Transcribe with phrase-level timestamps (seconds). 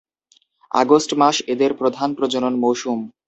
[0.71, 2.99] August মাস এদের প্রধান প্রজনন মৌসুম।